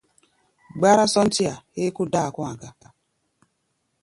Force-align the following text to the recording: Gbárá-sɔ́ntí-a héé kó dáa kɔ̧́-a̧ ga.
Gbárá-sɔ́ntí-a 0.77 1.53
héé 1.75 1.89
kó 1.95 2.03
dáa 2.13 2.29
kɔ̧́-a̧ 2.35 2.55
ga. 2.59 2.87